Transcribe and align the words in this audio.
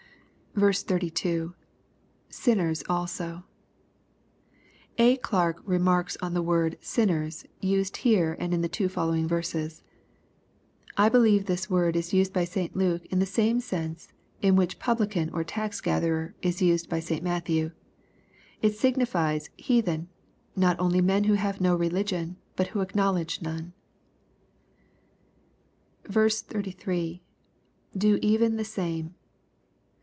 B2.— 0.53 1.53
[Sin7ier8 2.29 2.83
also,] 2.89 3.45
A. 4.97 5.15
Clarke 5.15 5.61
remarks 5.63 6.17
on 6.21 6.33
the 6.33 6.41
word 6.41 6.77
"sinners," 6.81 7.45
used 7.61 7.95
here 7.95 8.35
and 8.37 8.53
in 8.53 8.59
the 8.59 8.67
two 8.67 8.89
following 8.89 9.29
verses:" 9.29 9.81
I 10.97 11.07
believe 11.07 11.45
this 11.45 11.69
word 11.69 11.95
is 11.95 12.11
used 12.13 12.33
by 12.33 12.43
St 12.43 12.75
Luke 12.75 13.05
in 13.05 13.19
the' 13.19 13.25
same 13.25 13.61
sense 13.61 14.09
in 14.41 14.57
which 14.57 14.75
^ 14.77 14.79
publican, 14.81 15.29
or 15.31 15.45
tax 15.45 15.79
gatherer,' 15.79 16.35
is 16.41 16.61
used 16.61 16.89
by 16.89 16.99
St 16.99 17.23
Matthew. 17.23 17.71
It 18.61 18.75
signifies 18.75 19.49
'heatheb,*— 19.57 20.07
^not 20.59 20.75
only 20.79 20.99
men 20.99 21.23
who 21.23 21.35
have 21.35 21.61
no 21.61 21.77
religion, 21.77 22.35
but 22.57 22.67
who 22.67 22.81
acknowledge 22.81 23.41
none." 23.41 23.71
33.— 26.03 27.21
[Bo 27.95 28.19
even 28.21 28.57
the 28.57 28.65
same. 28.65 29.15